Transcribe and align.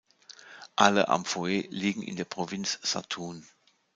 Alle 0.75 1.09
Amphoe 1.09 1.67
liegen 1.69 2.01
in 2.01 2.15
der 2.15 2.25
Provinz 2.25 2.79
Satun. 2.81 3.45